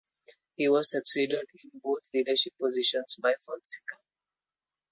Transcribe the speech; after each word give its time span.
He 0.55 0.67
was 0.67 0.89
succeeded 0.89 1.45
in 1.63 1.77
both 1.79 2.09
leadership 2.11 2.53
positions 2.59 3.17
by 3.21 3.35
Fonseca. 3.39 3.97